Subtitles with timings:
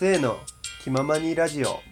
[0.00, 0.38] 末の
[0.82, 1.82] 気ままにラジオ。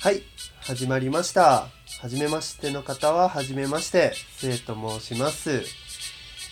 [0.00, 0.22] はい
[0.62, 1.68] 始まりました。
[2.00, 5.64] 初めましての方は初めまして末と申します。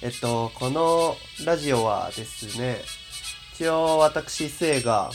[0.03, 1.17] えっとこの
[1.47, 2.83] ラジオはですね
[3.55, 5.11] 一応私末が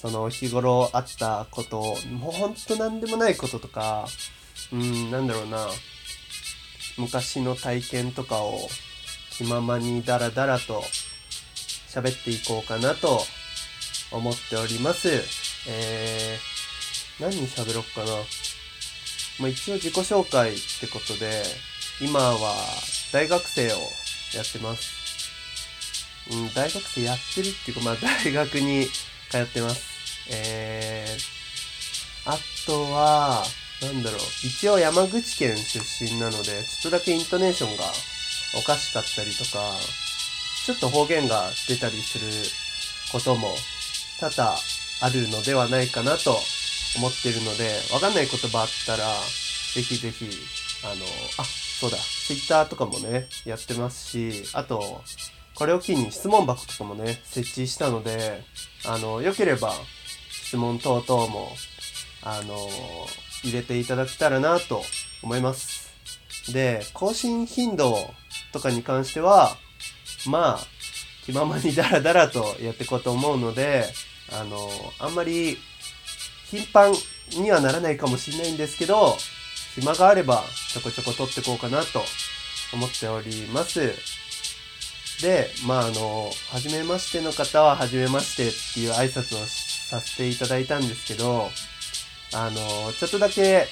[0.00, 4.06] その日頃あったこともうほんと何でもないこととか
[4.72, 5.68] うんなんだろうな。
[6.96, 8.70] 昔の体験とかを
[9.36, 10.82] 気ままにダラダラと
[11.88, 13.20] 喋っていこうかなと
[14.12, 15.08] 思っております。
[15.68, 18.12] えー、何に喋ろっかな。
[19.40, 21.42] まあ、一応自己紹介ってことで、
[22.00, 22.54] 今は
[23.12, 23.76] 大学生を
[24.34, 24.92] やってます。
[26.30, 28.86] うん、大学生やってるっていうか、まあ大学に
[29.30, 29.84] 通ってます。
[30.30, 33.44] えー、あとは、
[33.82, 37.84] なんだろう、一応山口県出身なので、ちょっとだけイントネーションが
[38.56, 39.72] おかしかったりとか、
[40.64, 42.24] ちょっと方言が出たりする
[43.12, 43.48] ことも
[44.18, 44.56] 多々
[45.00, 46.38] あるのではないかなと
[46.96, 49.04] 思ってるので、わかんない言葉あったら、
[49.74, 50.30] ぜひぜひ、
[50.84, 51.04] あの、
[51.38, 55.02] あ、そうだ、Twitter とかもね、やってますし、あと、
[55.54, 58.42] これを機に質問箱とかもね、設置したので、
[58.86, 59.74] あの、良ければ、
[60.30, 61.52] 質問等々も、
[62.22, 62.56] あの、
[63.42, 64.82] 入れていただけたらなと
[65.22, 65.92] 思います。
[66.52, 68.14] で、更新頻度を
[68.54, 69.56] とかに関しては、
[70.26, 70.66] まあ、
[71.26, 73.84] 気ままにダラダラとやっていこうと思うので、
[74.32, 74.70] あの、
[75.00, 75.58] あんまり
[76.46, 76.94] 頻繁
[77.36, 79.16] にはならないかもしれないんですけど、
[79.74, 82.00] 暇があればちょこちょこ撮っていこうかなと
[82.72, 83.92] 思っております。
[85.20, 91.50] で、まああの、初めましての方は初めましてっていう挨拶をさせていただいたんですけど、
[92.32, 93.66] あの、ちょっとだけ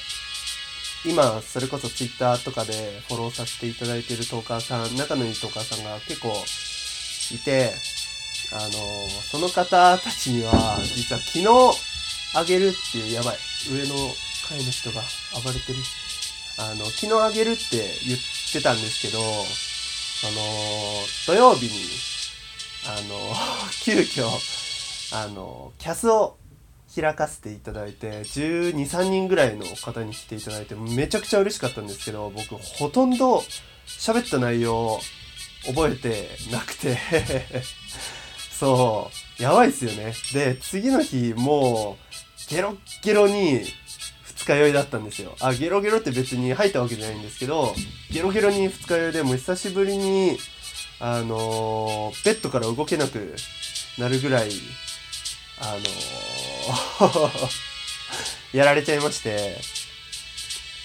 [1.04, 2.72] 今、それこそツイッターとかで
[3.08, 6.28] フォローさせていただいているトーカーさん、仲のいいトーカーさんが結構
[7.34, 7.72] いて、
[8.52, 8.70] あの、
[9.30, 10.52] その方たちには、
[10.94, 11.46] 実は昨日
[12.38, 13.36] あげるっていう、やばい、
[13.68, 13.94] 上の
[14.48, 15.02] 階の人が
[15.42, 15.78] 暴れてる。
[16.58, 17.62] あの、昨日あげるって
[18.06, 18.20] 言っ
[18.52, 20.40] てたんですけど、その、
[21.26, 21.72] 土曜日に、
[22.86, 23.34] あの、
[23.82, 24.28] 急遽、
[25.12, 26.36] あの、キャスを
[26.94, 33.42] 開かせていただいて12、3人ぐらいの方に来ていただいてめちゃくちゃ嬉しかったんですけど僕ほとんど
[33.86, 35.00] 喋った内容
[35.66, 36.98] 覚えてなくて
[38.50, 40.14] そうやばいっすよね。
[40.32, 43.64] で次の日もうゲロッゲロに
[44.24, 45.36] 二日酔いだったんですよ。
[45.40, 47.74] あゲロゲロって別に吐いたわけじゃないんですけど
[48.10, 50.38] ゲロゲロに二日酔いでもう久しぶりに
[51.00, 53.34] あのベッドから動けなく
[53.98, 54.50] なるぐらい
[55.60, 55.78] あの
[58.52, 59.60] やられちゃいまして、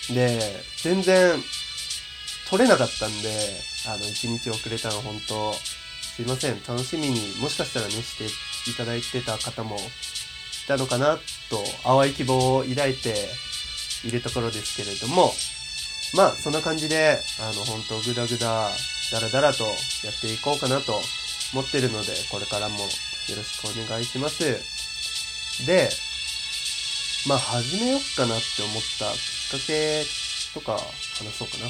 [0.10, 1.44] で、全然
[2.50, 5.54] 取れなかったんで、あの、一日遅れたの本当
[6.18, 6.62] すいません。
[6.68, 8.26] 楽しみにもしかしたらね、して
[8.70, 9.80] いただいてた方もい
[10.68, 13.30] たのかなと、淡い希望を抱いて
[14.04, 15.34] いるところですけれども、
[16.16, 18.72] まあ、そんな感じで、あの、本当ぐだぐだ、
[19.12, 20.94] だらだらとやっていこうかなと
[21.54, 22.88] 思ってるので、これからもよ
[23.36, 24.77] ろしくお願いします。
[25.66, 25.90] で、
[27.28, 30.06] まあ始めよっかなって思ったきっかけ
[30.53, 31.66] とか話そうかな。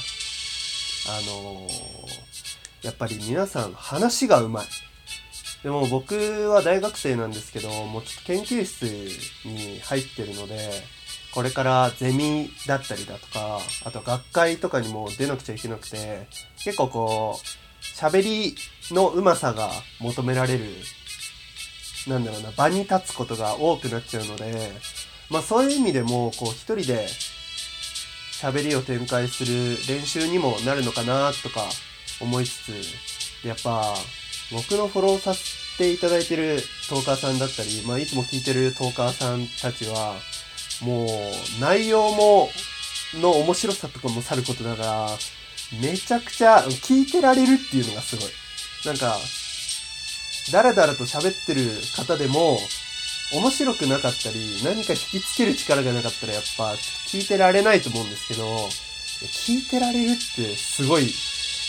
[1.17, 2.37] あのー
[2.83, 4.65] やっぱり皆さん話がうまい。
[5.63, 6.15] でも僕
[6.49, 8.83] は大学生なんですけど、もうちょっと研究室
[9.45, 10.69] に入ってるので、
[11.33, 16.27] これからゼミだったりだとか、あと学会とかにも出なくちゃいけなくて、
[16.63, 18.55] 結構こう、喋り
[18.91, 20.65] のうまさが求められる
[22.07, 24.72] なんだろうな、場に立つことが多くなっちゃうので、
[25.29, 27.07] まあそういう意味でも、こう一人で
[28.31, 31.66] 喋りを展開する練習にもなるのかなとか
[32.22, 32.53] 思いつ
[33.44, 33.96] つ、やっぱ
[34.51, 40.16] 僕のフォローさせていただいてるトーカーさんだったり、まあいつも聞いてるトーカーさんたちは、
[40.81, 42.50] もう内容も、
[43.16, 45.09] の面白さとかもさることながら、
[45.81, 48.29] めちゃくちゃ聞いてられるっていうのがすごい。
[48.85, 49.17] なんか、
[50.52, 51.61] だらだらと喋ってる
[51.96, 52.59] 方でも、
[53.34, 56.72] 面白くなかったり、何か引きつける力がなかったらやっぱ、
[57.08, 58.44] 聞いてられないと思うんですけど、
[59.26, 61.11] 聞いてられるってすごい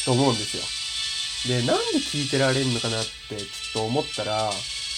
[0.05, 1.59] と思うんですよ。
[1.61, 4.51] で、なんで聞いてられるのかなってちょっと思ったら、や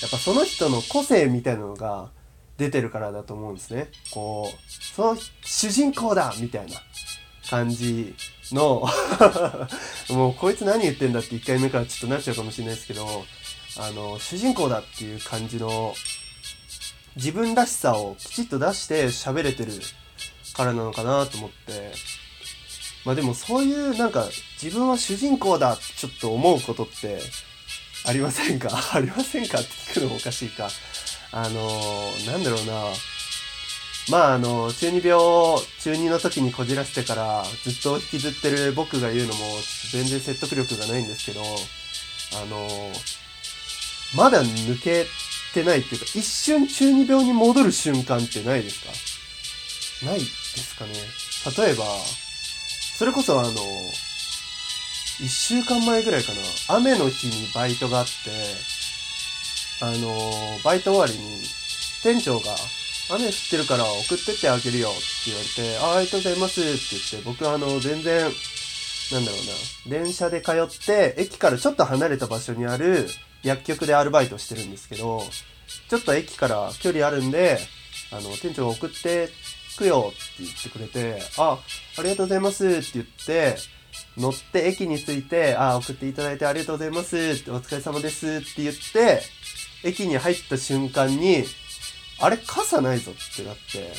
[0.07, 2.11] っぱその人の個性みたいなのが
[2.59, 3.89] 出てるからだと思うんですね。
[4.11, 6.81] こう、その主人公だみたいな
[7.51, 8.15] 感じ
[8.53, 8.89] の、
[10.09, 13.27] もうこいつ何言ってんだって1回目からちょっとなっちゃうかもしれないですけど、
[13.77, 15.95] あの、主人公だっていう感じの
[17.17, 19.73] 自分らしさをきちっと出して喋れてる
[20.55, 21.93] からなのかなと思って。
[23.05, 24.29] まあでもそういうなんか
[24.63, 27.19] 自分は主人公だってちょっと思うことって
[28.05, 28.69] ありませんか？
[28.93, 30.71] ありませんかって聞くのもおかしいか。
[31.33, 32.75] あのー、なんだろうな。
[34.09, 39.41] まああの、中二病を、中二の時にこじらせてからずっと引きずってる僕が言うのも
[39.93, 42.93] 全然説得力がないんですけど、あの、
[44.17, 45.07] まだ抜け
[45.55, 48.81] てないっていうか、一瞬中二病に戻る瞬間ってないです
[50.01, 50.07] か？
[50.07, 50.93] ないですかね。
[51.67, 51.85] 例えば、
[52.97, 53.51] それこそあの、
[55.21, 56.39] 一週間前ぐらいかな、
[56.69, 58.11] 雨の日にバイトがあって、
[59.83, 61.43] あの、バイト終わりに
[62.03, 62.57] 店長が、
[63.13, 66.71] 雨降ってるから送ってってあげるよって言われて、あありがとうございますって
[67.13, 68.23] 言って、僕あの、全然、
[69.13, 73.09] なんだろうな、電車で通って、駅からちょっと離れた場所にある
[73.43, 75.23] 薬局でアルバイトしてるんですけど、
[75.89, 77.59] ちょっと駅から距離あるんで、
[78.13, 79.29] あの、店長が送って
[79.77, 81.59] くよって言ってくれて、あ、
[81.99, 83.57] ありがとうございますって言って、
[84.17, 89.23] 乗って駅に着いて、あ、送っていただいてありがとうございますって、お疲れ様ですって言って、
[89.83, 91.45] 駅に入った瞬間に、
[92.21, 93.93] あれ傘ないぞってなって、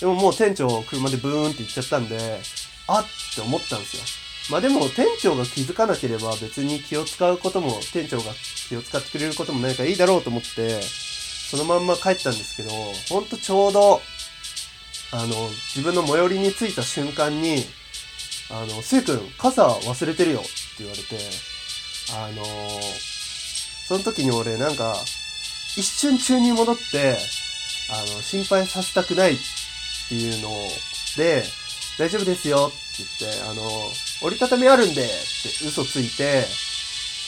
[0.00, 2.40] でももう店長車でブーンって行っちゃったんで、
[2.88, 4.02] あって思ったんですよ。
[4.50, 8.32] まあでも店長が気づかなければ別に気を使うことも、店長が
[8.68, 12.70] 気を使ってくれることもないからいいだろうと思って、そのまんま帰ったんですけど、
[13.08, 14.00] ほんとちょうど、
[15.12, 17.64] あの、自分の最寄りに着いた瞬間に、
[18.50, 21.18] あの、せい君、傘忘れてるよって言われて、
[22.12, 22.44] あの
[23.86, 24.96] その時に俺なんか、
[25.76, 27.18] 一瞬中に戻って、
[27.92, 29.36] あの、心配させたくないっ
[30.08, 30.48] ていうの
[31.16, 31.42] で、
[31.98, 32.76] 大丈夫ですよって
[33.20, 33.62] 言って、あの、
[34.22, 36.44] 折りたたみあるんでって嘘ついて、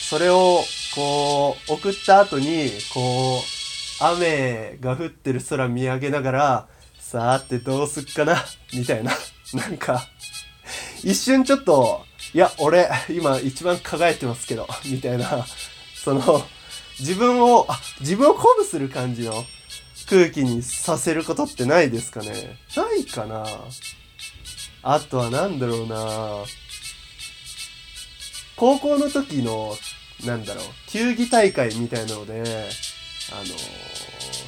[0.09, 0.63] それを、
[0.95, 6.67] こう、送った後に、こう、雨が降ってる空見上げながら、
[6.99, 8.43] さーてどうすっかな
[8.73, 9.11] みたいな。
[9.53, 10.07] なんか、
[11.03, 15.45] 一瞬ちょっと、いや、俺、今一番輝いてますけど、みたいな、
[15.95, 16.45] その、
[16.99, 19.45] 自分を、あ、自分を鼓舞する感じの
[20.13, 22.59] 空気にさせることってないですかね？
[22.77, 23.47] ないかな？
[24.83, 26.43] あとは何だろうな？
[28.55, 29.75] 高校の時の、
[30.23, 32.43] なんだろう、球技大会みたいなので、
[33.31, 33.45] あの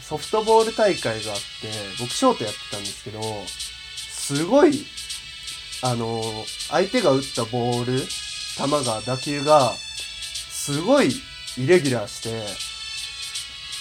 [0.04, 1.44] ソフトボール大会があって、
[2.00, 3.22] 僕ショートやってたんですけど、
[3.98, 4.86] すごい、
[5.82, 6.22] あの
[6.70, 11.10] 相手が打ったボール、球が、打球が、すごい
[11.58, 12.46] イレギュラーして、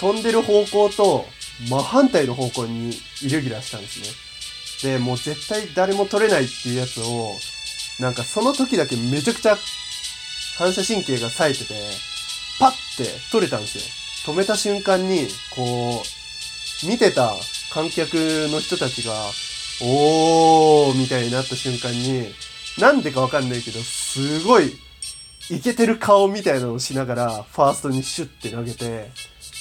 [0.00, 1.26] 飛んでる方向と
[1.68, 2.90] 真反対の方向に
[3.22, 4.94] イレギュラーしたんですね。
[4.98, 7.30] で、もう絶対誰も取れないっていうやつを、
[8.00, 9.56] なんかその時だけめちゃくちゃ
[10.58, 11.74] 反射神経が冴えてて、
[12.58, 13.84] パッて取れたんですよ。
[14.34, 16.02] 止めた瞬間に、こ
[16.82, 17.34] う、見てた
[17.72, 18.14] 観客
[18.50, 19.12] の人たちが、
[19.82, 22.32] おーみたいになった瞬間に、
[22.78, 24.76] なんでかわかんないけど、すごい、
[25.50, 29.10] イケてる顔みたいなのをしながら、ファーストにシュッて投げて、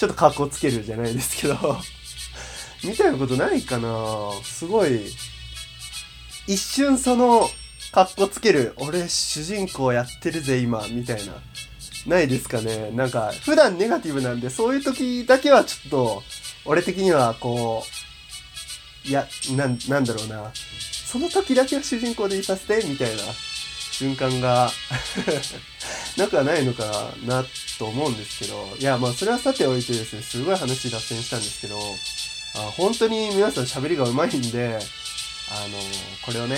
[0.04, 1.56] ちょっと格好つけるじゃないですけど。
[2.84, 4.32] みたいなことないかな。
[4.44, 5.10] すごい、
[6.46, 7.50] 一瞬その、
[7.94, 11.36] 格好つける、俺主人公やってるぜ今、みたいな。
[12.06, 12.92] ないですかね。
[12.92, 16.24] なんか、普段ネガティブなんで、そういう時だけはちょっと、
[16.66, 17.86] 俺的にはこ
[19.06, 20.52] う、いや、な、なんだろうな。
[21.06, 23.24] その時だけは主人公でいさせて、みたいな。
[23.94, 24.70] 瞬間が。
[26.18, 26.84] なくはないのか
[27.26, 27.44] な
[27.80, 31.78] と思うんですけど、いや、まあそれはさておいてですね、すごい話脱線したんですけど、
[32.56, 34.78] あ本当に皆さん喋りが上手いんで、
[35.52, 35.78] あの
[36.26, 36.58] これをね、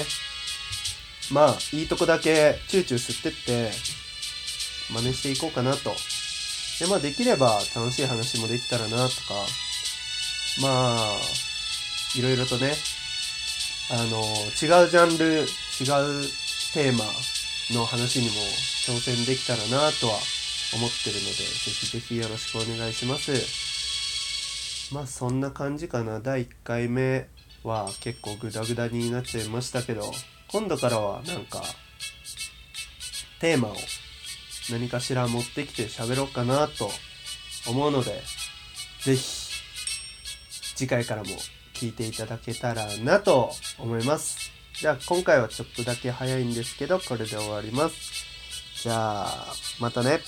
[1.32, 3.72] まあ、いいとこだけチューチュー吸ってって、
[4.94, 5.96] 真似していこうかなと。
[6.80, 9.34] で、まあできれば楽しい話もできたらなとか、
[10.62, 11.20] まあ、
[12.16, 12.74] いろいろとね、
[13.92, 15.46] あの、違うジャンル、違う
[16.74, 17.06] テーマ
[17.72, 18.34] の話にも
[18.86, 20.14] 挑戦できたらなとは
[20.76, 24.94] 思ってるので、ぜひぜひよろしくお願いします。
[24.94, 26.20] まあそんな感じかな。
[26.20, 27.28] 第1回目
[27.64, 30.14] は結構グダグダになっちゃいましたけど、
[30.52, 31.64] 今度からはなんか、
[33.40, 33.76] テーマを
[34.70, 36.92] 何かしら持ってきて喋ろうかなと
[37.68, 38.22] 思うので、
[39.02, 39.24] ぜひ、
[40.76, 41.30] 次回からも
[41.74, 44.52] 聞いていただけたらなと思います。
[44.80, 48.15] じゃあ今回はちょっとだけ早いんですけど、これで終わります。
[48.86, 50.20] じゃあ、またね。